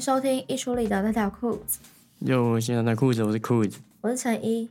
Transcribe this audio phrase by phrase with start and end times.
[0.00, 1.78] 收听衣橱里的那条裤子，
[2.20, 3.78] 哟，现在的裤子，我是裤子。
[4.00, 4.70] 我是陈一。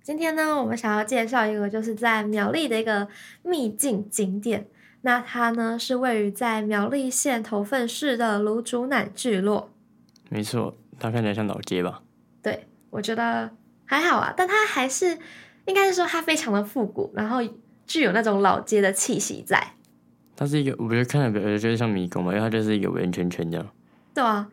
[0.00, 3.08] 今天呢，我们想要介绍一个就是在苗栗的一个
[3.42, 4.68] 秘境景点。
[5.00, 9.70] 那它呢是位于在苗栗县头份市的芦竹乃聚落。
[10.30, 12.02] 没错，它看起来像老街吧？
[12.40, 13.50] 对，我觉得
[13.84, 15.18] 还好啊，但它还是
[15.66, 17.40] 应该是说它非常的复古，然后
[17.86, 19.72] 具有那种老街的气息在。
[20.36, 23.66] 它是一个，我觉得看起来比较像迷宫嘛，因为它就是一个圆圈圈这样。
[24.14, 24.48] 对啊，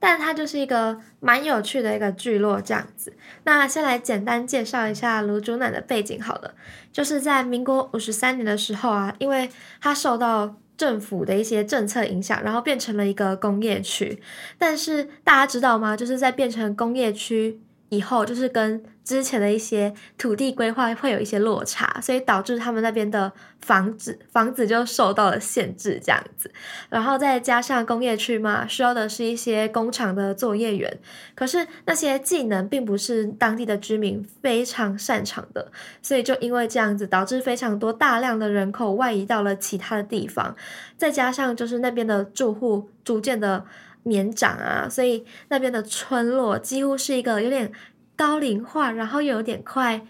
[0.00, 3.12] 但它就是一个蛮有趣的一个聚落这样子。
[3.44, 6.54] 那先来简单介绍一下卢竹奶的背景好了，
[6.92, 9.48] 就是在民国五十三年的时候啊，因为
[9.80, 14.22] 它受到政府的一些政策影响，然后变成了一个工业区。
[14.58, 15.96] 但是大家知道吗？
[15.96, 17.60] 就是在变成工业区。
[17.90, 26.52] 以后就是跟之前的一些土地规划会有一些落差，所以导致他们那边的房子房子就受到了限制这样子。
[26.90, 30.98] 然后再加上工业区嘛，需要的是一些工厂的作业员，
[31.34, 40.54] 可是那些技能并不是当地的居民非常擅长的，所以就因为这样子，导致非常多大量的人口外移到了其他的地方。
[40.98, 43.64] 再加上就是那边的住户逐渐的。
[44.08, 47.70] 年长啊，所以那边的村落几乎是一个有点
[48.16, 50.00] 高龄化，然后又有点快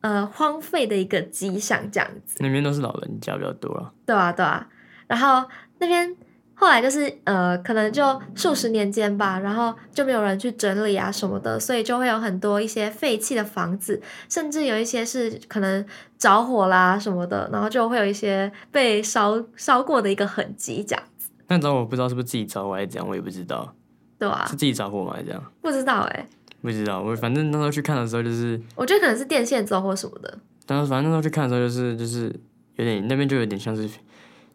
[0.00, 2.36] 呃荒废的一个迹象，这样子。
[2.40, 3.92] 那边都是老人家比较多啊。
[4.04, 4.68] 对啊，对啊。
[5.06, 6.14] 然后那边
[6.54, 15.84] 后来就是呃，可能就数十年间吧，然后就没有人去整理啊什么的，所以就会有很多一些废弃的房子，甚至有一些是可能
[16.18, 21.04] 着火啦什么的，然后就会有一些被烧烧过的一个痕迹，这样。
[21.48, 23.74] 那着火不知道是不是自己着火还是怎样，我也不知道。
[24.18, 25.12] 对啊，是自己着火吗？
[25.14, 25.52] 还是这样？
[25.60, 26.26] 不知道哎，
[26.62, 27.02] 不知道。
[27.02, 30.38] 我反正那时候去看的时候，就是我觉得可能是电线走火什么的。
[30.64, 32.34] 但是反正那时候去看的时候，就是就是
[32.76, 33.88] 有点那边就有点像是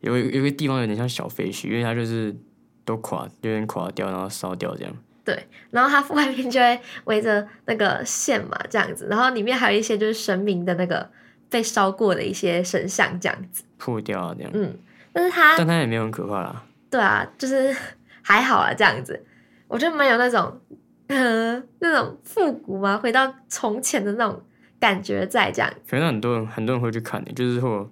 [0.01, 2.35] 有有个地方有点像小废墟，因为它就是
[2.84, 4.94] 都垮，有点垮掉，然后烧掉这样。
[5.24, 11.07] 对，然后它外面就会围着那个线嘛，这样子，然后里面还有一些就是神明的那个
[11.47, 13.63] 被烧过的一些神像这样子。
[13.78, 14.51] 破掉啊，这样。
[14.56, 14.75] 嗯，
[15.13, 16.66] 但是它但它也没有很可怕啦。
[16.91, 17.75] 对啊，就是
[18.22, 19.25] 还好啊，这样子，
[19.68, 20.62] 我觉得蛮有那种，
[21.07, 24.44] 呃， 那种复古嘛，回到从前的那种
[24.79, 25.74] 感觉在这样。
[25.90, 27.90] 可能很多人很多人会去看的，就是或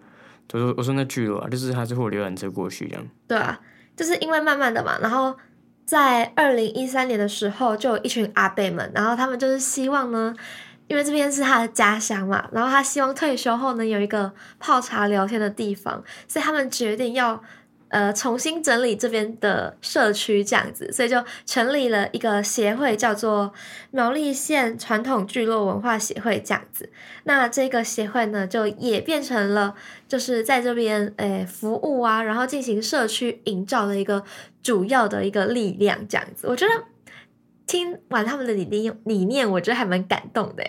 [0.52, 3.08] 我说我说那聚落啊，就是还是会浏览车过去这样。
[3.28, 3.60] 对啊，
[3.96, 5.36] 就是因为慢慢的嘛，然后
[5.86, 10.36] 在二零一三年的时候，就有一群阿伯们，然后他们就是希望呢，
[10.88, 17.42] 因为这边是他的家乡嘛，然后他希望退休后呢有一个泡茶聊天的地方，所以他们决定要。
[17.90, 23.52] 呃，重新整理这边的社区这样子，所以就成立了一个协会，叫做
[23.90, 26.92] 苗栗县传统聚落文化协会这样子。
[27.24, 29.74] 那这个协会呢，就也变成了
[30.08, 34.24] 就是在这边诶服务啊，然后进行社区营造的一个
[34.62, 36.48] 主要的一个力量这样子。
[36.48, 36.84] 我觉得
[37.66, 40.64] 听完他们的理念理念，我觉得还蛮感动的，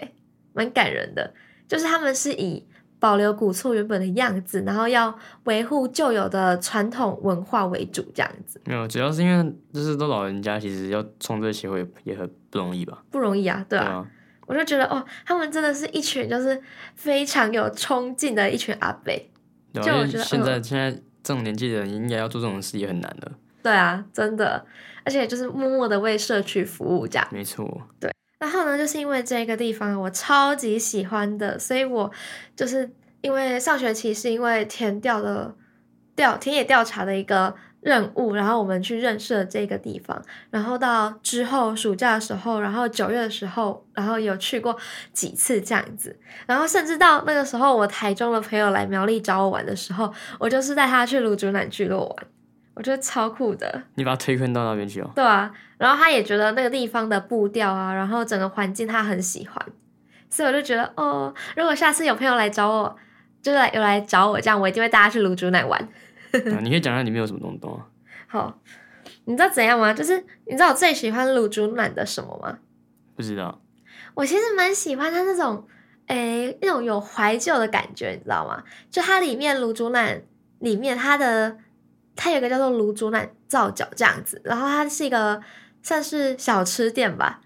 [0.55, 1.35] 蛮感人的。
[1.69, 2.67] 就是他们是以。
[3.01, 5.13] 保留古厝原本的样子，然后要
[5.45, 8.61] 维护旧有的传统文化为主，这样子。
[8.67, 13.03] 没有，主要是因为就是都老人家，其实要创这个协会也很不容易吧？
[13.11, 14.07] 不容易啊，对啊。
[14.47, 16.61] 我就觉得哦，他们真的是一群就是
[16.95, 19.13] 非常有冲劲的一群阿伯。
[19.73, 20.91] 就我觉得现在现在
[21.23, 23.31] 这种年纪的人应该要做这种事也很难的。
[23.63, 24.67] 对啊，真的，
[25.05, 27.29] 而且就是默默的为社区服务这样。
[27.31, 27.83] 没错。
[28.01, 28.13] 对。
[28.41, 32.11] 然后呢，就是因为这个地方我超级喜欢的，所以我
[32.57, 32.91] 就是
[33.21, 35.55] 因为上学期是因为填调的
[36.17, 40.23] 调田野调查的一个任务，然后我们去认识了这个地方。
[40.51, 44.75] 然后到之后暑假的时候，然后九月的时候，然后有去过
[45.13, 46.19] 几次这样子。
[46.47, 52.27] 然后甚至到那个时候，我台中的朋友来苗栗找我玩的时候，我就是带他去芦竹南聚落玩。
[52.81, 55.11] 我觉得超酷的，你把他推坑到那边去哦。
[55.15, 59.63] 对啊，然后他也觉得那个地方的步调啊，然后整个环境他很喜欢，
[60.31, 62.97] 所以我就觉得哦，如果下次有朋友来找我，
[63.43, 65.89] 就是有来找我这样，我一定会带他去卤煮奶玩。
[66.33, 67.85] 你可以讲下里面有什么东东啊？
[68.27, 68.59] 好，
[69.27, 69.93] 你知道怎样吗？
[69.93, 70.17] 就是
[70.47, 72.61] 你知道我最喜欢卤煮奶的什么吗？
[73.15, 73.61] 不知道。
[74.15, 75.69] 我其实蛮喜欢它那种，
[76.07, 78.65] 诶，那种有怀旧的感觉，你知道吗？
[78.91, 80.23] 就它里面卤煮奶
[80.61, 81.59] 里面它的。
[82.23, 85.43] 它有个叫做卤煮奶皂角这样子，然后它是一个
[85.83, 87.41] 算是小吃店吧，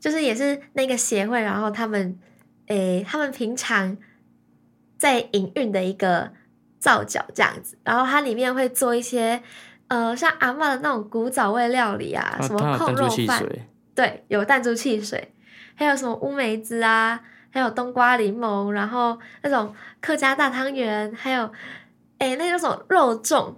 [0.00, 2.18] 就是也是那个协会，然后他们
[2.66, 3.96] 诶，他们平常
[4.96, 6.32] 在营运的一个
[6.80, 9.40] 皂角这样子，然后它里面会做一些
[9.86, 13.38] 呃像阿妈的那种古早味料理啊，什么扣肉饭，
[13.94, 15.32] 对，有弹珠汽水，
[15.76, 21.52] 还有什么乌梅子啊，还有冬瓜柠檬，然后那种客家大汤圆，还有
[22.18, 23.54] 诶那种肉粽。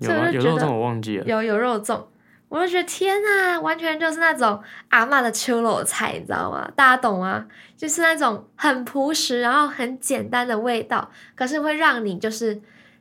[0.00, 2.04] 有有肉粽我忘记了，有有肉粽，
[2.48, 6.70] 我就觉得天呐，完全就是那种阿嬷的秋萝菜，你知道吗？
[6.76, 7.46] 大家懂吗？
[7.76, 12.60] 就是那种很朴实，然后很简单的味道，可是会让你就是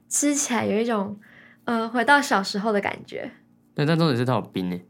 [0.09, 1.19] 吃起来有一种
[1.65, 3.31] 呃回到小时候的感觉。
[3.75, 4.83] 对但重点是它有冰诶，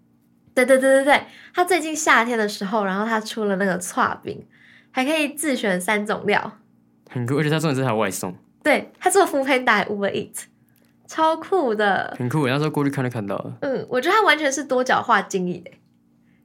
[0.55, 1.21] 对对对对对，
[1.53, 4.45] 它最近夏天的时候，然后它出了那个串冰，
[4.91, 6.53] 还可以自选三种料。
[7.09, 8.33] 很酷，而且它重点是还有外送，
[8.63, 10.43] 对它做 f o o Panda Uber Eat，
[11.07, 12.13] 超酷的。
[12.19, 12.45] 很酷。
[12.47, 15.71] 那时候过去看就看到了，嗯，我觉得他完全是多角化经营的，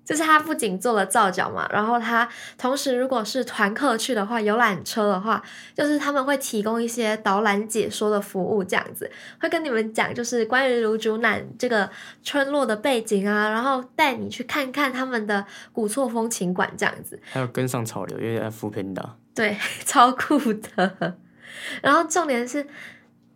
[0.05, 2.29] 就是他不仅做了造角嘛，然后他
[2.59, 5.43] 同时如果是团客去的话，游览车的话，
[5.75, 9.11] 就是他们会提供一些导览解说的服务，这样子
[9.41, 11.89] 会跟你们讲，就是关于卢竹南这个
[12.23, 17.21] 村落的背景啊，然后带你去看看他们的古厝风情馆这样子。
[17.31, 19.57] 还有跟上潮流，因为 F Panda，对，
[19.87, 21.17] 超酷的。
[21.83, 22.67] 然后重点是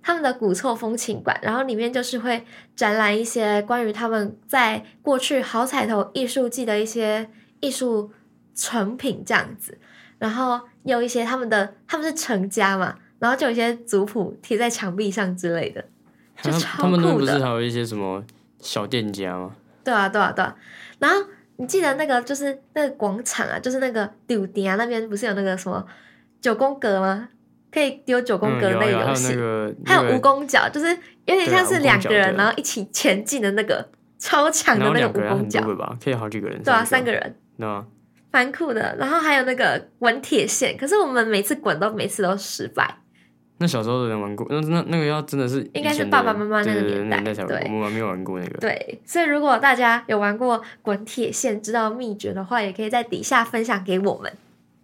[0.06, 2.44] 他们的古厝风情馆，然后里面就是会
[2.76, 8.12] 展览一些关于他们在过去好彩头艺术季的一些艺术
[8.54, 9.76] 成品这样子，
[10.18, 15.82] 然后有一些他们的他们是成家嘛，然后就有一些族谱贴在墙壁上之类的，
[16.40, 17.44] 就他超他们那不是酷的。
[17.44, 18.22] 还有一些什么
[18.60, 19.56] 小店家吗？
[19.82, 20.54] 对啊，对啊，对啊。
[21.00, 21.16] 然后
[21.56, 25.84] 你记得那个就是那个广场啊，就是那个柳迪啊那边不是有那个什么
[26.40, 27.28] 九宫格吗？
[27.76, 29.34] 可以丢九宫嗯，格那个游戏。
[29.34, 30.86] 那个还有蜈蚣脚，就是
[31.26, 33.86] 有点像是两个人，然后一起前进的那个
[34.18, 36.62] 超强的那个蜈蚣脚，个吧，可以好几个人。
[36.62, 37.84] 对啊，三个人，对啊，
[38.30, 38.96] 蛮酷的。
[38.98, 42.96] 然后还有那个滚铁线，可是我们每次滚都每次都失败。
[43.58, 47.18] 那小时候的人玩过，那那那个要真的是应该是爸爸妈妈那个年代
[47.70, 48.58] 我们没有玩过那个。
[48.58, 54.32] 对，所以如果大家有玩过滚铁线，知道秘诀的话，也可以在底下分享给我们。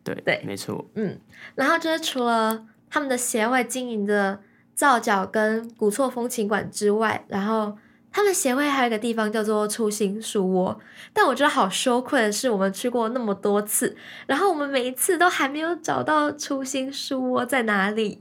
[0.05, 0.85] 对对没错。
[0.97, 1.19] 嗯，
[1.55, 4.39] 然后就是除了他们的协会经营的
[4.75, 7.75] 皂角跟古厝风情馆之外，然后
[8.13, 10.79] 他们协会还有一个地方叫做初心书窝，
[11.15, 13.97] 但我觉得好羞愧的是，我们去过那么多次，
[14.27, 18.21] 然后我们每一次都还没有找到初心书窝在哪里。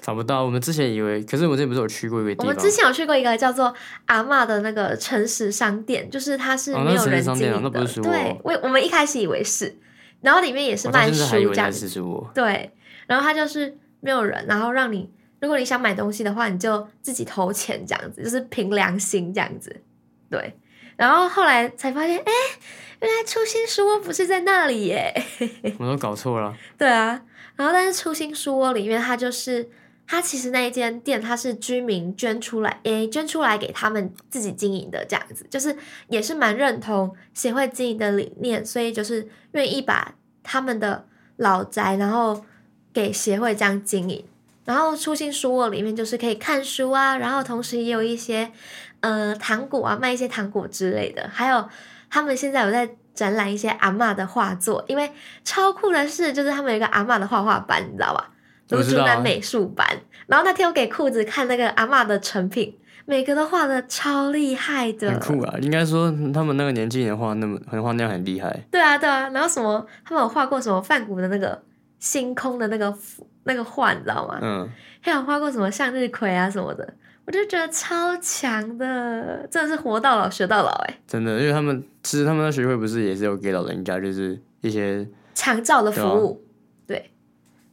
[0.00, 3.72] 找不到，我们之前以为，可是我之前不是有去过一个地方，我们之前有去过一个叫做
[4.06, 7.70] 阿嬷的那个诚实商店，就是它是没有人商店啊经营的。
[7.70, 9.76] 那不是书窝对，我我们一开始以为是，
[10.20, 11.88] 然后里面也是卖书这样子。
[11.88, 12.02] 是。
[12.34, 12.72] 对，
[13.06, 15.08] 然后它就是没有人，然后让你，
[15.40, 19.80] 如果你想买东西的话，你就自己投钱这样子，就是凭良心这样子。
[20.28, 20.58] 对，
[20.96, 22.32] 然后后来才发现，哎，
[23.00, 25.14] 原来初心书窝不是在那里耶。
[25.78, 27.22] 我都搞错了， 对啊，
[27.54, 29.70] 然后但是初心书屋里面，它就是
[30.06, 35.76] 它其实那一间店，它是居民捐出来，诶，捐出来给他们自己经营的这样子，就是
[36.08, 41.06] 也是蛮认同协会经营的理念，所以就是愿意把他们的
[41.36, 42.44] 老宅，然后
[42.92, 44.24] 给协会这样经营。
[44.64, 48.50] 然后初心书屋里面就是可以看书啊，然后同时也有一些
[49.00, 51.68] 呃糖果啊，卖一些糖果之类的，还有
[52.08, 55.10] 他们现在有在展览一些阿嬷的画作，因为
[55.44, 58.30] 超酷的是，就是他们有一个阿嬷的画画班，你知道吧？
[58.70, 59.86] 卢我知道啊竹南美术班。
[60.28, 62.74] 然后那天我给裤子看那个阿嬷的成品，
[63.04, 65.56] 每个都画的超厉害的，很酷啊！
[65.60, 69.28] 应该说他们那个年纪人画那么很画那样很厉害，对啊，对啊。
[69.30, 71.60] 然后什么，他们有画过什么梵谷的那个
[72.02, 72.92] 星空的那个
[73.44, 74.40] 那个画，你知道吗？
[74.42, 74.68] 嗯，
[75.00, 76.94] 还有画过什么向日葵啊什么的，
[77.24, 86.14] 我就觉得超强的，真的是活到老学到老哎、真的，因为他们其实他们的学会不是也是有给老人家就是一些长照的服对啊。
[86.14, 86.44] 务，
[86.88, 87.10] 对，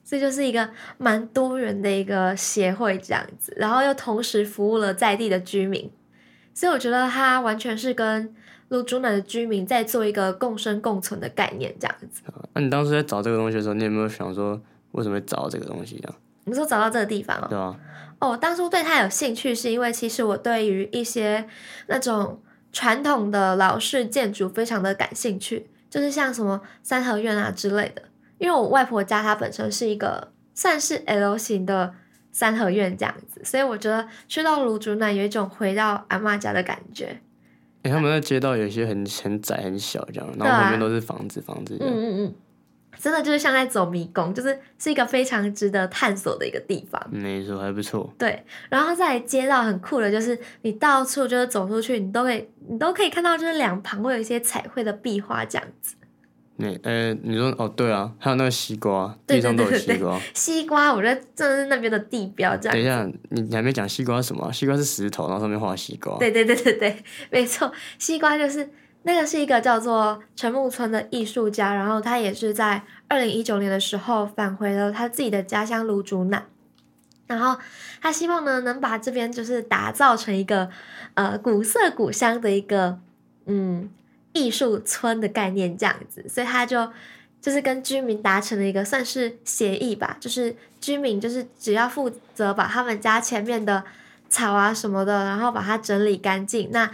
[0.06, 0.70] 这就是一个
[1.00, 5.92] 蛮多元的一个协会这样子，然后又同时服务了在地的居民，
[6.60, 8.36] 所以我觉得它完全是跟
[8.68, 12.22] 露珠南的居民在做一个共生共存的概念这样子。
[12.54, 14.62] 那、你当时在找这个东西的时候，你有没有想说
[14.92, 16.14] 为什么会找到这个东西啊？
[16.44, 17.80] 你说找到这个地方哦，对啊？
[18.20, 21.48] 哦，我当初对它有兴趣，是因为其实我对于一些
[21.88, 22.42] 那种
[22.74, 28.02] 传统的老式建筑非常的感兴趣，就是像什么三合院啊之类的。
[28.38, 31.94] 因为我外婆家它本身是一个算是 L 型的
[32.32, 37.20] 三合院这样子，所以我觉得去到卢竹南有一种回到阿妈家的感觉。
[37.84, 41.78] 哎、他们的街道有一些很很窄很小这样，然后旁边都是房子房子。
[41.80, 42.36] 嗯嗯嗯，
[42.98, 47.02] 真的就是像在走迷宫，就是是一个非常值得探索的一个地方。
[47.10, 48.14] 没错，还不错。
[48.18, 55.96] 对，然后再来街道很酷的，就是你到处就是走出去，你都可以你都可以看到，就是两旁会有一些彩绘的壁画这样子。
[56.62, 60.22] 那呃，你说哦，对啊，还有那个西瓜，地上都有对对西瓜。
[60.34, 62.74] 西瓜，我觉得真的是那边的地标这样。
[62.74, 66.18] 等一下，你你还没讲西瓜是什么啊、西瓜是石头，然后上面画西瓜。
[66.18, 68.70] 对对对对对， 没错，西瓜就是
[69.04, 76.46] 那个是一个叫做陈木村的艺术家，然后他也是在二零一九年的时候返回了他自己的家乡卢竹南，
[77.28, 77.58] 然后
[78.02, 80.70] 他希望呢能把这边就是打造成一个
[81.14, 83.00] 呃古色古香的一个
[83.46, 83.90] 嗯
[84.34, 86.92] 艺术村的概念这样子，所以他就
[87.42, 93.84] 就是跟居民达成了一个算是协议吧，就是居民就是只要负责把他们家前面的
[94.30, 96.70] 草啊什么的，然后把它整理干净。
[96.72, 96.92] 那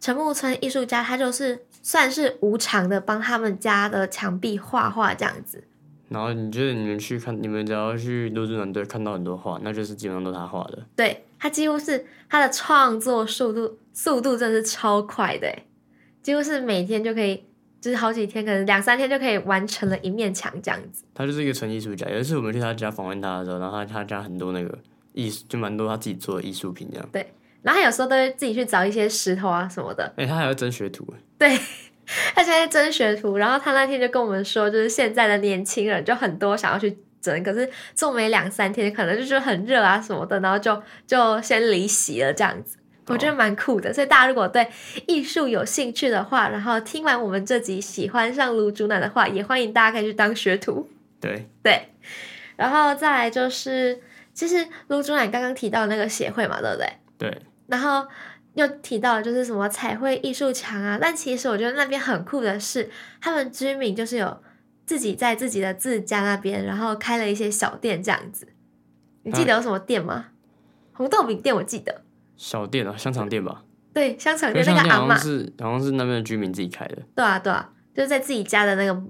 [0.00, 5.64] 陈木村艺术家他就是算是无偿的帮他们家的墙壁画画这样子。
[6.10, 10.84] 然后你觉得你们去看，你们只要去陆军团队看到很多画，那就是基本上都是他画的。
[10.94, 15.66] 对他几乎是他的创作速度速度真的是超快的诶，
[16.24, 17.44] 几乎是每天就可以，
[17.80, 21.04] 就是好几天，可能两三天就可以完成了一面墙这样子。
[21.14, 22.08] 他就是一个纯艺术家。
[22.08, 24.76] 有一次我们去他家访问他的时候，然后他他家很多那个
[25.12, 27.08] 艺术，就蛮多他自己做的艺术品这样。
[27.12, 31.06] 对然后他有时候都会自己去找一些石头啊什么的，哎、他还要争学徒，
[31.38, 31.58] 对，
[32.34, 42.76] 他现在真学徒，然后他那天就跟我们说，就是现在的年轻人就很多想要去整，可是做没两三天，可能就觉得很热啊什么的，然后就就先离席了这样子。
[43.06, 44.66] 我觉得蛮酷的，所以大家如果对
[45.06, 50.88] 艺术有兴趣的话，然后听完我们这集喜欢上卤煮奶的话，也欢迎大家可以去当学徒。
[51.20, 51.88] 对， 对，
[52.56, 54.00] 然后再来就是，
[54.32, 56.88] 其实卤煮奶刚刚提到那个协会嘛，对不对？
[57.18, 58.06] 对，然后
[58.54, 64.42] 又提到就是什么彩绘艺术墙啊，但其实我觉得那边很酷的是，他们居民就是有
[64.86, 68.48] 自己在自己的自家那边，然后开了一些小店这样子。
[69.24, 70.26] 你记得有什么店吗？
[70.92, 72.02] 红豆饼店我记得，
[72.36, 73.62] 小店啊，香肠店吧。
[73.92, 76.98] 对，香肠店那个阿嬷香肠店好像，是好像是那边的居民自己开的。
[77.14, 79.02] 对啊对啊，就是在自己家的那个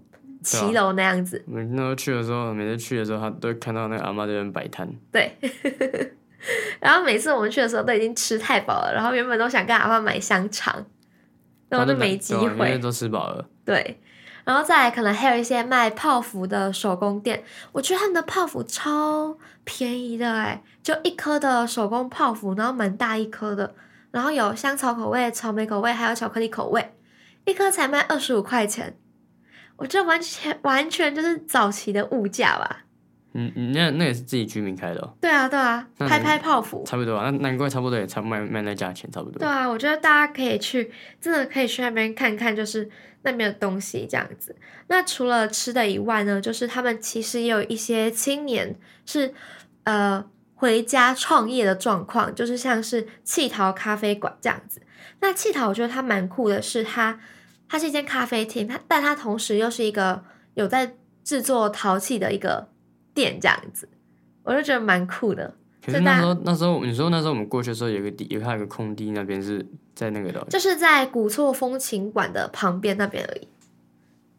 [0.43, 1.43] 骑楼那样子。
[1.47, 4.87] 我们那时候去的时候，每次去的时候，他都会看到那个阿妈在那边摆摊。
[5.11, 5.35] 对，
[6.81, 10.85] 然后每次我们去的时候都已经吃太饱了，然后原本都想跟阿妈买香肠，
[11.71, 12.79] 然后就没机会啊因为。
[12.79, 13.49] 都吃饱了。
[13.65, 13.99] 对，
[14.45, 23.75] 然后再来可能还有一些卖泡芙的手工店，我觉得他们的泡芙超便宜的哎，就一颗的手工泡芙，然后蛮大一颗的，
[24.11, 26.95] 然后有香草口味、草莓口味，还有巧克力口味，
[27.47, 28.97] 一颗才卖二十五块钱。
[29.77, 32.85] 我觉得完全完全就是早期的物价吧。
[33.33, 36.85] 嗯，嗯那那也是自己居民开的、哦，对啊，对啊，拍拍泡芙。
[36.87, 37.29] 差不多啊。
[37.31, 39.41] 那难怪差不多也差不多卖卖那价钱差不多。
[39.41, 42.89] 对啊，我觉得大家可以去，真的可以去那边看看，就是
[43.25, 44.55] 那边的东西这样子。
[44.87, 49.35] 那除了吃的以外呢，就是他们其实也有一些青年是
[49.83, 54.81] 呃回家创业的状况，就是像是气桃咖啡馆这样子。
[55.21, 57.19] 那气桃我觉得它蛮酷的是它，
[57.69, 60.23] 它是一间咖啡厅，它但它同时又是一个
[60.55, 62.69] 有在制作陶器的一个
[63.15, 63.89] 店这样子，
[64.43, 65.57] 我就觉得蛮酷的。
[65.85, 69.65] 可是那时候那时候你说那时候我们过去的时候有个地有还有个空地，那边是
[69.95, 73.49] 在那个的哦，就是在古厝风情馆的旁边那边而已。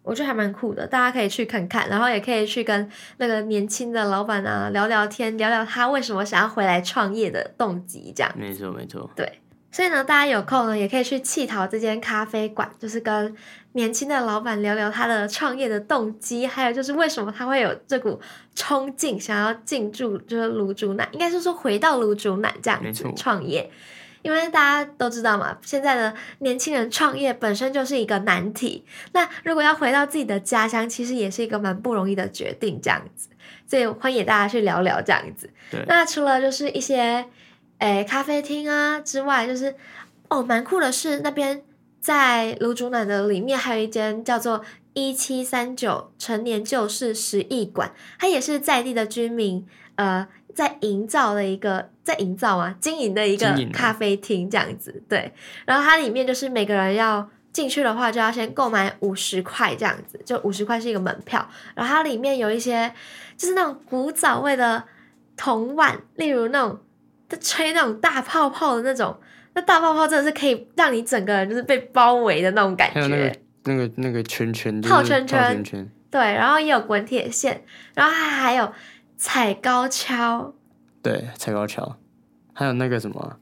[0.02, 2.88] 我觉得还蛮酷的，大家可以去看看，然后也可以去跟
[3.18, 8.32] 那个年轻的老板啊聊聊天，聊聊他为什么想要回来创业的动机，这样。
[8.38, 9.10] 没错没错。
[9.16, 9.40] 对
[9.72, 13.36] 所以呢，大家有空呢，也可以去气桃这间咖啡馆，就是跟
[13.75, 18.20] 年轻的老板聊聊他的创业的动机，还有就是为什么他会有这股
[18.55, 23.70] 冲劲，想要进驻就是卤煮奶，应该是说回到卤煮奶这样子创业。
[24.22, 28.84] 因为大家都知道嘛，现在的年轻人创业本身就是一个难题。
[29.12, 33.27] 那如果要回到自己的家乡，其实也是一个蛮不容易的决定，这样子。
[33.67, 35.50] 所以欢迎大家去聊聊这样子。
[35.86, 37.25] 那除了就是一些
[37.77, 39.75] 诶咖啡厅啊之外，就是
[40.29, 41.62] 哦蛮酷的是那边
[42.06, 55.34] 在卤煮奶的里面还有一间叫做一七三九陈年旧事十亿馆，它也是在地的居民呃在营造的一个在营造啊经营的一个咖啡厅这样子，对。
[55.66, 61.50] 然后它里面就是每个人要进去的话，就要先购买五十块这样子，就五十块是一个门票。
[61.74, 62.94] 然后它里面有一些
[63.36, 64.84] 就是那种古早味的
[65.36, 66.80] 铜碗，例如那种
[67.28, 69.18] 在吹那种大泡泡的那种，
[69.56, 72.94] 那大泡泡真的是可以让你整个人就是被包围的那种感觉。
[72.94, 78.72] 还有那个那个那个圈圈，套圈圈对，然后也有滚铁线，然后它还有
[79.18, 80.54] 踩高跷、
[81.02, 81.98] 对，踩高跷，
[82.54, 83.38] 还有那个什么啊，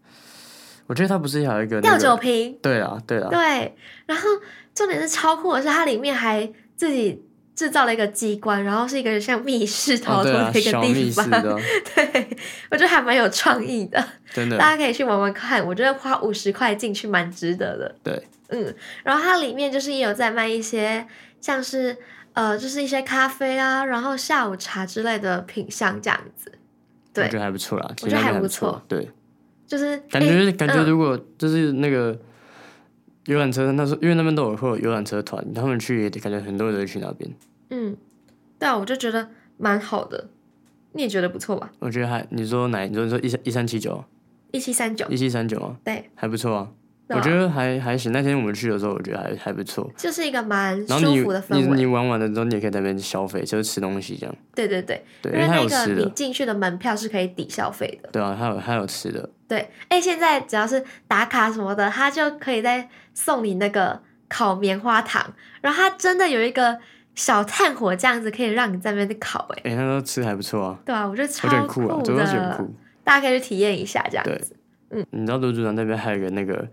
[0.88, 4.28] 我觉得它不是还有一个、那吊、酒瓶，对啊对啊，对，然后
[4.74, 7.24] 重点是超酷的是，它里面还自己
[7.56, 11.30] 制造了一个机关，然后是一个像密室逃脱的一个地方。
[11.96, 12.28] 对，
[12.72, 15.66] 我觉得还蛮有创意的，真的大家可以去玩玩看。
[15.66, 17.96] 我觉得花五十块进去蛮值得的。
[18.04, 21.06] 对，嗯，然后它里面就是也有在卖一些
[21.40, 21.96] 像是
[22.34, 26.52] 呃，就是一些咖啡啊，然后下午茶之类的品相这样子。
[27.14, 29.12] 对我觉，得还不错啦，我觉得还还不错错，对，
[29.68, 32.20] 就是感觉、诶感觉嗯如果就是那个
[33.26, 37.32] 游览车，那时候因为那边都有会有游览车团，他们去也感觉很多人都去那边，
[37.70, 37.96] 嗯，
[38.60, 40.30] 对啊，我就觉得蛮好的。
[40.96, 41.72] 你也觉得不错吧？
[41.80, 42.86] 我觉得还你说哪？
[42.86, 44.04] 你说你说一三一三七九
[44.52, 46.72] 一七三九，一七三九啊，对，还不错啊，
[47.10, 48.12] 我觉得还还行。
[48.12, 49.90] 那天我们去的时候，我觉得还还不错。
[49.98, 51.86] 就是一个蛮舒服的氛你你。
[51.86, 54.36] 玩完了之后，你也可以在那边消费，就是吃东西这样。
[54.56, 58.10] 对对对，对，因为因为它有那个你吃的，进去的门票是可以抵消费的。
[58.12, 66.80] 对啊，还有还有吃的，对，哎，现在只要是打卡什么的，他就可以再送你那个烤棉花糖，然后它真的有一个
[67.14, 72.74] 小炭火这样子，可以让你在那边烤，哎，哎、那时候吃还不错啊，对啊，我觉得超我觉得很酷啊，主要是很的，酷。
[73.04, 74.42] 大家可以去体验一下这样对
[74.92, 75.06] 嗯。
[75.12, 76.68] 你知道卢组长那边还有一个那个，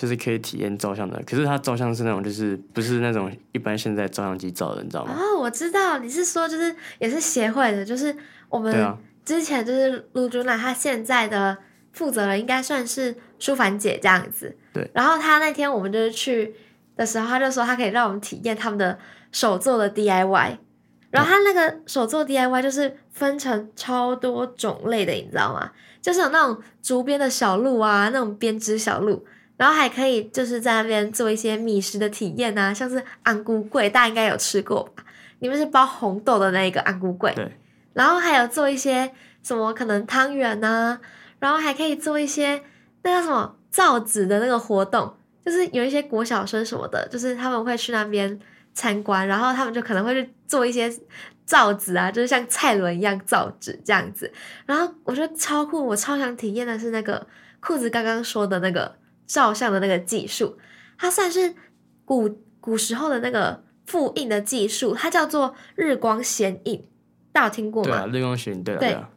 [0.00, 5.14] 就是可以体验照相的，可是他照相是那种就是不是那种一般现在照相机照的，你知道吗？
[5.14, 8.16] 哦，我知道你是说就是也是协会的，就是
[8.48, 11.54] 我们之前就是卢竹娜，她现在的
[11.92, 14.56] 负责人应该算是舒凡姐这样子。
[14.72, 14.90] 对。
[14.94, 16.54] 然后她那天我们就是去
[16.96, 18.98] 的时候，她就说她可以让我们体验他们的
[19.30, 20.56] 手做的 DIY。
[21.10, 25.70] 然后她那个手做 DIY 就是分成超多种类的，你知道吗？
[26.00, 29.26] 就是有那种竹编的小鹿啊，那种编织小鹿，
[29.60, 35.04] 然后还可以就是在那边做一些米食的体验啊，像是安菇桂，大家应该有吃过吧？
[35.40, 37.46] 你们是包红豆的那个安菇桂，对，
[37.92, 39.12] 然后还有做一些
[39.42, 40.98] 什么可能汤圆呐、
[41.38, 42.62] 然后还可以做一些
[43.02, 45.14] 那叫什么造纸的那个活动，
[45.44, 48.40] 就是有一些国小生什么的，就是他们会去那边
[48.72, 50.90] 参观，然后他们就可能会去做一些
[51.44, 54.32] 造纸啊，就是像蔡伦一样造纸这样子。
[54.64, 57.26] 然后我觉得超酷，我超想体验的是那个
[57.60, 58.96] 裤子刚刚说的那个
[59.30, 60.58] 照相的那个技术，
[60.98, 61.54] 它算是
[62.04, 66.84] 古古时候的那个复印的技术，它叫做日光显影，
[67.32, 67.90] 大家有听过吗？
[67.90, 69.08] 对啊，日光显对啊，对对啊，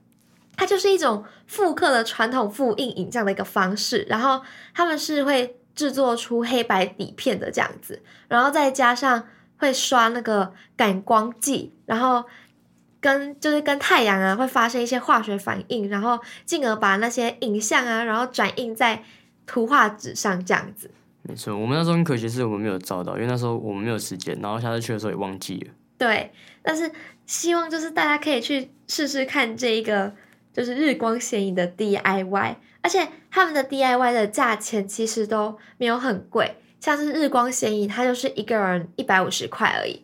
[0.55, 4.43] 它就是一种复刻的传统复印影像的一个方式，然后
[4.75, 12.23] 他们是会制作出黑白底片的这样子，然后再加上会刷那个感光剂，然后
[13.02, 19.04] 跟就是跟太阳啊会发生一些化学反应，然后进而把那些影像啊，然后转印在
[19.45, 20.89] 图画纸上这样子。
[21.21, 21.56] 没错。
[21.58, 25.73] 我们那时候很可惜是我们没有照到，因为那时候我们没有时间，然后下次去的时候也忘记了。
[25.97, 26.91] 对，但是
[27.25, 30.13] 希望就是大家可以去试试看这一个
[30.51, 40.03] 就是日光显影的 DIY，而且他们的 DIY 的价钱其实都没有很贵，像是日光显影，它就是一个人一百五十块而已。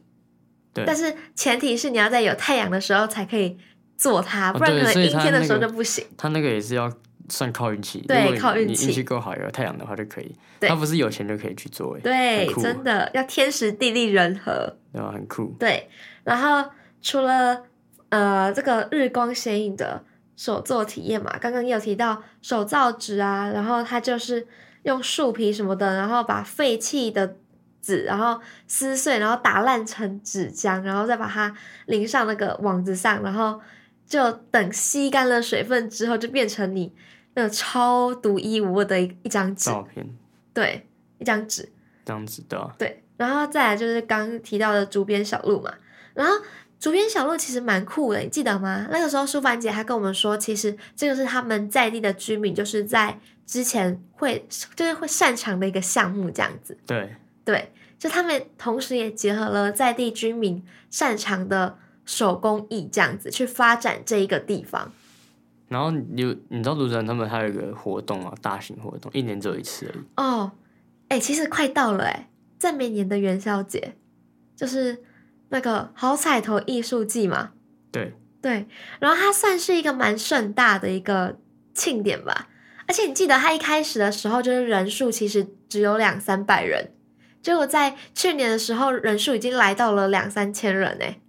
[0.74, 3.58] 对但是前提是你要在有太阳的时候才可以
[3.98, 6.06] 做它，哦不然可能阴天的时候就不行。
[6.16, 6.90] 他那个也是要
[7.30, 10.36] 算靠运气，对靠运气你运气够好有太阳的话就可以。
[10.60, 14.76] 对他不是有钱就可以去做，哎，对真的要天时地利人和。
[14.92, 15.12] 对吧？
[15.12, 15.56] 很酷。
[15.60, 15.88] 对，
[16.24, 16.70] 然后
[17.02, 17.64] 除了
[18.10, 20.04] 呃这个日光显影的
[20.36, 24.48] 手作体验嘛，刚刚也有提到手造纸啊，然后它就是
[24.84, 27.36] 用树皮什么的，然后把废弃的
[27.84, 33.62] 纸，然后撕碎，然后打烂成纸浆，然后再把它淋上那个网子上，然后
[34.08, 36.92] 就等吸干了水分之后，就变成你
[37.40, 40.06] 那个超独一无二的一一张纸，照片
[40.54, 40.86] 对，
[41.20, 41.72] 一张纸。
[42.04, 45.72] 这样子的、啊，对，然后再来就是刚提到的竹编小路嘛，
[46.16, 46.34] 然后
[46.80, 48.88] 竹编小路其实蛮酷的，你记得吗？
[48.92, 56.76] 那个时候舒凡姐还跟我们说，其实这个是他们在地的居民，就是在之前会就是会擅长的一个项目这样子。
[56.86, 64.92] 对，对，就他们同时也结合了在地居民擅长的手工艺这样子去发展这一个地方。
[65.70, 70.04] 然后你你知道卢展他们还有一个活动啊，大型活动，一年只有一次而已。
[70.18, 70.52] 哦，
[71.08, 72.28] 哎、其实快到了哎、
[72.58, 73.96] 在每年的元宵节，
[74.56, 75.04] 就是
[75.50, 77.52] 那个好彩头艺术季嘛。
[77.92, 78.68] 对，对，
[79.00, 81.38] 然后它算是一个蛮盛大的一个
[81.74, 82.50] 庆典吧。
[82.88, 86.92] 而且你记得它一开始的时候，就是人数其实只有两三百人，
[87.44, 91.20] 结果在去年的时候，人数已经来到了两三千人哎、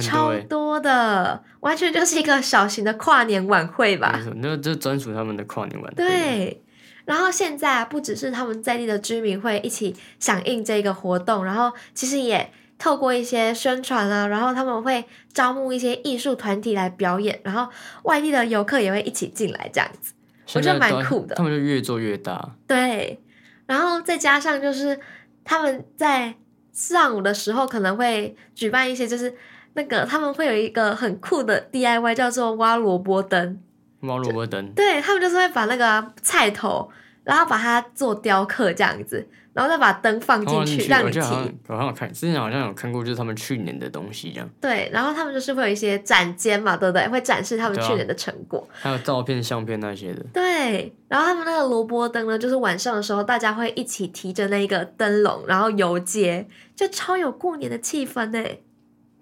[0.00, 6.62] 超哎、多的，完全就是一个小型的跨年晚会吧那这专属他们的跨年晚会。，对，
[7.04, 17.70] 然后现在啊不只是他们在地的居民会一起响应这个活动，然后其实也透过一些宣传啊，然后他们会招募一些艺术团体来表演，然后
[18.02, 20.12] 外地的游客也会一起进来这样子。
[20.54, 22.54] 我觉得蛮酷的他们就越做越大。
[22.68, 23.20] 对，
[23.66, 25.00] 然后再加上就是
[25.42, 26.34] 他们在
[26.72, 29.34] 上午的时候可能会举办一些，就是
[29.76, 33.60] 那个他们会有一个很酷的 DIY 叫做挖萝卜灯。
[34.00, 36.88] 挖萝卜灯，对他们就是会把那个菜头，
[37.24, 41.54] 然后把它做雕刻这样子，然后再把灯放进去，让你我记得好像提。
[41.66, 47.08] 好像有看，之前好像有看过，就是他们去年的东西这样，对，然后他们就是会有一些展间嘛，对不对？
[47.08, 48.68] 会展示他们去年的成果。
[48.70, 50.22] 还有照片、相片那些的。
[50.32, 58.44] 对，然后他们那个萝卜灯呢，就是晚上的时候，大家会一起提着那个灯笼，然后游街，就超有过年的气氛呢。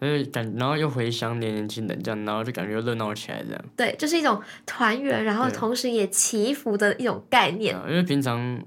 [0.05, 3.65] 所以感，然后又回乡年年轻人这样，然后就感觉又热闹起来这样。
[3.77, 7.75] 对，就是一种团圆，然后同时也祈福的一种概念。
[7.75, 8.63] 啊因为平常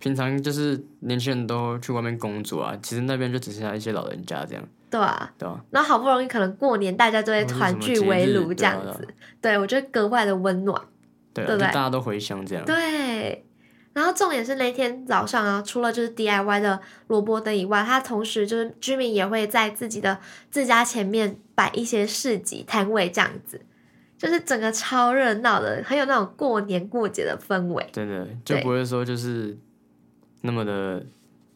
[0.00, 9.06] 平常就是年轻人都去外面工作啊，其实那边就只剩下一些老人家这样，对啊，对啊、然后好不容易可能过年大家都会或者是团聚围炉这样子，
[9.40, 10.80] 对我觉得格外的温暖。
[11.34, 12.64] 对啊，对不对大家都回乡这样。
[12.64, 13.44] 对，
[13.94, 20.18] 然后重点是那天早上啊，除了就是 DIY 的萝卜灯以外，它同时就是居民也会在自己的
[20.50, 23.60] 自家前面摆一些市集摊位，这样子，
[24.16, 29.56] 就是整个超热闹的，很有那种过年过节的氛围，真的就不会说就是
[30.40, 31.04] 那么的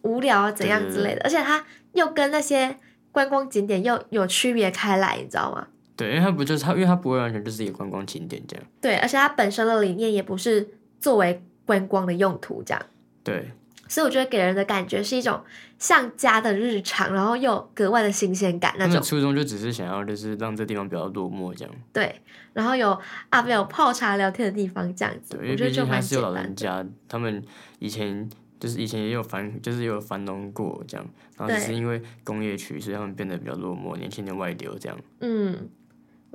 [0.02, 2.76] 无聊啊怎样之类的，而且它又跟那些
[3.12, 5.66] 观光景点又有区别开来，你知道吗？
[5.96, 8.66] 对，因为它不就是它，因为它不会完全就是一个观光景点这样。
[8.82, 10.68] 对，而且它本身的理念也不是
[11.00, 12.82] 作为观光的用途，这样。
[13.22, 13.50] 对，
[13.88, 15.42] 所以我觉得给人的感觉是一种
[15.78, 19.02] 像家的日常，然后又格外的新鲜感那种。
[19.02, 21.74] 初衷就只是想要就是让这地方比较落寞这样。
[21.92, 22.98] 对，然后有
[23.28, 26.40] 啊，没有泡茶聊天的地方这样子，对，因为我觉得就蛮毕竟还是有简单的。
[26.40, 27.42] 老人家，他们
[27.80, 34.98] 以前就是以前也有繁，就是也有繁荣过这样，然后只是因为工业区，所以他们变得比较落寞，年轻人外流这样。
[35.20, 35.68] 嗯，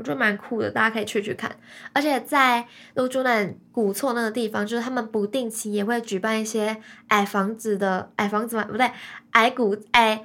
[0.02, 1.56] 我觉得蛮酷的，大家可以去去看。
[1.94, 6.76] 而且在泸竹南古厝那个地方，就是他们不定期也会举办一些
[7.10, 8.90] 矮房子的矮房子嘛，不对，
[9.34, 10.24] 矮古矮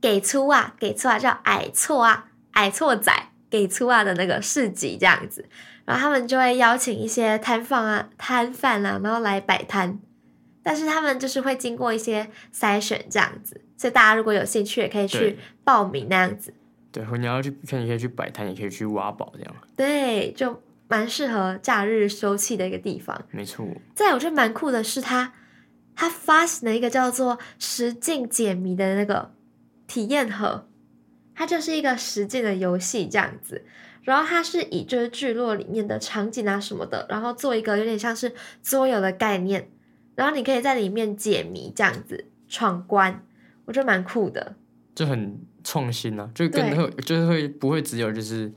[0.00, 3.12] 给出啊，给出啊，叫矮错啊，矮错仔
[3.50, 5.44] 给出啊的那个市集这样子。
[5.84, 10.00] 然后他们就会邀请一些摊贩啊、摊贩啊，然后来摆摊。
[10.62, 16.54] 但是他们就是会经过一些筛选这样子，所以大家如果有兴趣，也可以去报名那样子。
[16.90, 19.56] 对，或你要去看，你可以去摆摊，也可以去挖宝这样。
[19.76, 23.20] 对，就蛮适合假日休憩的一个地方。
[23.30, 25.34] 没错，再来我觉得蛮酷的是它，
[25.94, 29.32] 它发行了一个叫做“实境解谜”的那个
[29.86, 30.66] 体验盒，
[31.34, 33.64] 它就是一个实境的游戏这样子。
[34.02, 39.68] 然后它是以就是聚落里面的场景啊什么的，然后做一个有点像是桌游的概念，
[40.14, 43.22] 然后你可以在里面解谜这样子闯关，
[43.66, 44.56] 我觉得蛮酷的。
[44.98, 46.76] 就很创新啊，就跟对。
[46.76, 48.50] 会就是会不会只有就是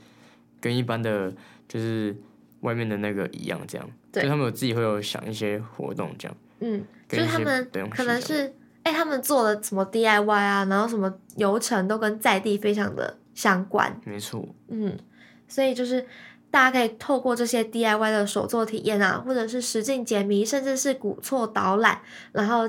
[0.60, 1.32] 跟一般的
[1.68, 2.16] 就是
[2.62, 4.24] 外面的那个一样这样，对。
[4.24, 8.52] 就他们有自己会有想一些活动这样，嗯，就是他们可能是，
[8.82, 14.98] 哎、他们做了什么 DIY 啊，然后什么流程都跟在地非常的相关，没错，嗯，
[15.48, 16.04] 所以就是
[16.50, 22.02] 大家可以透过这些 DIY 的手作体验啊，或者是实境解谜，甚至是古错导览，
[22.32, 22.68] 然后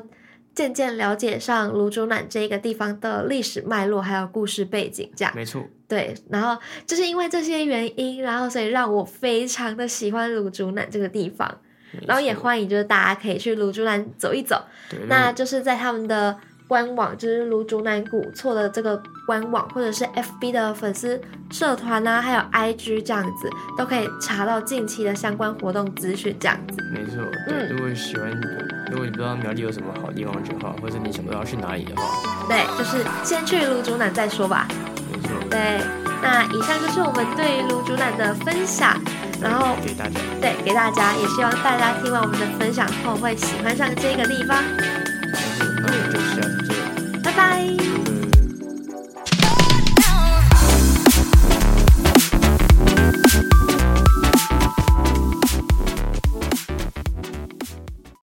[0.54, 6.14] 渐渐了解上卢竹南这个地方的历史脉络，还有故事背景，这样没错，对。
[6.28, 11.60] 然后就是因为这些原因，然后所以让我非常的喜欢卢竹南这个地方，
[12.06, 14.62] 然后也欢迎就是大家可以去卢竹南走一走。
[15.06, 16.38] 那就是在他们的
[16.72, 26.34] 官网，就是芦竹南古厝的这个官网，或者是 FB 的粉丝社团啊，还有 IG 这样子，都可以查到近期的相关活动资讯。
[26.40, 28.30] 这样子，没错，嗯对，如果喜欢，
[28.90, 34.66] 如果你不知道苗栗有什么好地方去的话，或者你想不到去哪里的话，对，就是先去芦竹南再说吧。
[35.12, 35.78] 没错，对，
[36.22, 38.98] 那以上就是我们对于芦竹南的分享，
[39.42, 44.56] 然后给大家，对给大家，也希望大家听完我们的分享后会喜欢上这个地方。